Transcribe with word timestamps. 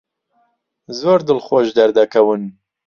زۆر 0.99 1.19
دڵخۆش 1.29 1.67
دەردەکەون. 1.77 2.41